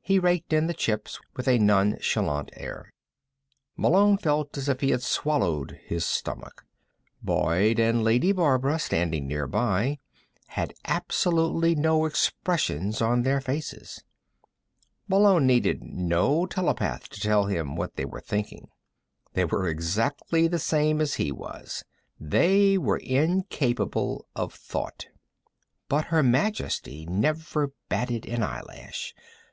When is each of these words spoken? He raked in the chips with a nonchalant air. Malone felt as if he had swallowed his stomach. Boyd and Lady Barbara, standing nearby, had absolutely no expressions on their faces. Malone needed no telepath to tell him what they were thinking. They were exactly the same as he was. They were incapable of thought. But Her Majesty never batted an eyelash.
He 0.00 0.18
raked 0.18 0.52
in 0.52 0.66
the 0.66 0.74
chips 0.74 1.18
with 1.34 1.48
a 1.48 1.58
nonchalant 1.58 2.50
air. 2.56 2.92
Malone 3.74 4.18
felt 4.18 4.58
as 4.58 4.68
if 4.68 4.80
he 4.80 4.90
had 4.90 5.00
swallowed 5.00 5.80
his 5.82 6.04
stomach. 6.04 6.66
Boyd 7.22 7.78
and 7.78 8.02
Lady 8.04 8.30
Barbara, 8.32 8.78
standing 8.80 9.26
nearby, 9.26 10.00
had 10.48 10.74
absolutely 10.84 11.74
no 11.74 12.04
expressions 12.04 13.00
on 13.00 13.22
their 13.22 13.40
faces. 13.40 14.02
Malone 15.08 15.46
needed 15.46 15.82
no 15.84 16.44
telepath 16.46 17.08
to 17.10 17.20
tell 17.20 17.46
him 17.46 17.74
what 17.76 17.94
they 17.94 18.04
were 18.04 18.20
thinking. 18.20 18.68
They 19.34 19.46
were 19.46 19.68
exactly 19.68 20.48
the 20.48 20.58
same 20.58 21.00
as 21.00 21.14
he 21.14 21.32
was. 21.32 21.82
They 22.20 22.76
were 22.76 22.98
incapable 22.98 24.26
of 24.34 24.52
thought. 24.52 25.06
But 25.88 26.06
Her 26.06 26.24
Majesty 26.24 27.06
never 27.06 27.68
batted 27.88 28.26
an 28.26 28.42
eyelash. 28.42 29.14